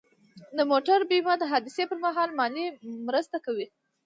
[0.57, 2.65] د موټر بیمه د حادثې پر مهال مالي
[3.07, 3.67] مرسته کوي.